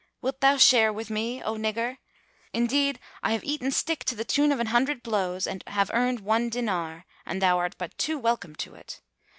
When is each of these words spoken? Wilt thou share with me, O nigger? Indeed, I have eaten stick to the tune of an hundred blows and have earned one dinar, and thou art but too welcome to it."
Wilt 0.19 0.41
thou 0.41 0.57
share 0.57 0.91
with 0.91 1.11
me, 1.11 1.43
O 1.43 1.57
nigger? 1.57 1.99
Indeed, 2.53 2.99
I 3.21 3.33
have 3.33 3.43
eaten 3.43 3.69
stick 3.69 4.03
to 4.05 4.15
the 4.15 4.25
tune 4.25 4.51
of 4.51 4.59
an 4.59 4.65
hundred 4.73 5.03
blows 5.03 5.45
and 5.45 5.63
have 5.67 5.91
earned 5.93 6.21
one 6.21 6.49
dinar, 6.49 7.05
and 7.23 7.39
thou 7.39 7.59
art 7.59 7.75
but 7.77 7.95
too 7.99 8.17
welcome 8.17 8.55
to 8.55 8.73
it." 8.73 9.01